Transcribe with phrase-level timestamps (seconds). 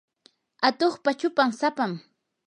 [0.67, 1.91] atuqpa chupan sapam.